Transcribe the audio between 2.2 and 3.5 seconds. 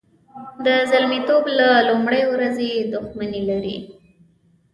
ورځې دښمني